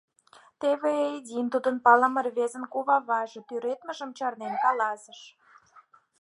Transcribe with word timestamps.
Теве 0.59 0.91
Ээдин, 1.09 1.47
тудын 1.53 1.75
палыме 1.85 2.21
рвезын 2.27 2.63
куваваже, 2.73 3.41
тӱредмыжым 3.47 4.11
чарнен, 4.17 4.53
каласыш: 4.63 5.19